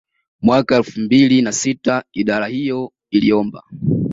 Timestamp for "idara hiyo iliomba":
2.13-3.63